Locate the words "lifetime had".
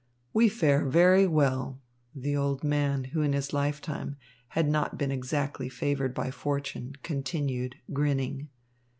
3.53-4.67